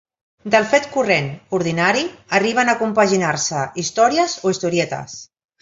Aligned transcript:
Del 0.53 0.63
fet 0.71 0.87
corrent, 0.95 1.27
ordinari, 1.57 2.01
arriben 2.39 2.73
a 2.73 2.77
compaginar-se 2.81 3.63
històries 3.85 4.37
o 4.43 4.57
historietes. 4.57 5.19